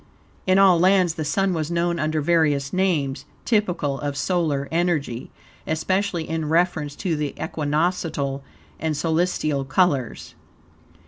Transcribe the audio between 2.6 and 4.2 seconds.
names, typical of